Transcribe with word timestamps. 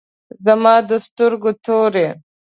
زما 0.45 0.75
د 0.89 0.91
سترګو 1.05 1.51
تور 1.65 1.91
یی 2.01 2.09